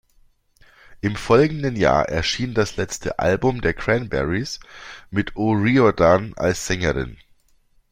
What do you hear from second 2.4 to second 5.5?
das letzte Album der "Cranberries" mit